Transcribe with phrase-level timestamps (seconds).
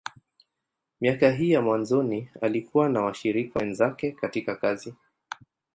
[1.01, 4.95] Miaka hii ya mwanzoni, alikuwa na washirika wenzake katika kazi.